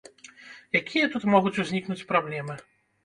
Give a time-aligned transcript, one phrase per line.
[0.79, 2.59] Якія тут могуць узнікнуць праблемы?